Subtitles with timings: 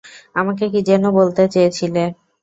[0.35, 2.03] আমাকে কী যেন বলতে চেয়েছিলে!